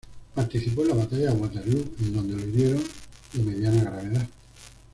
Participó 0.33 0.81
en 0.81 0.87
la 0.87 0.93
batalla 0.95 1.27
de 1.31 1.39
Waterloo, 1.39 1.83
en 1.99 2.13
donde 2.15 2.33
lo 2.35 2.47
hirieron 2.49 2.81
de 3.33 3.43
mediana 3.43 3.81
gravedad. 3.83 4.27